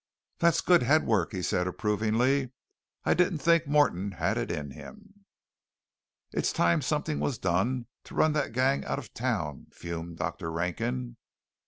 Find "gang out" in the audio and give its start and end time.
8.51-8.97